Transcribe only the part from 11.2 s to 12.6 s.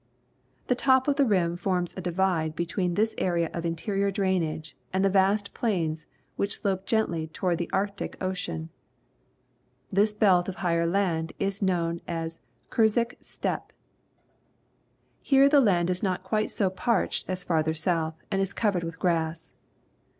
is known as